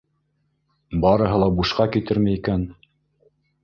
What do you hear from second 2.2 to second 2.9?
икән?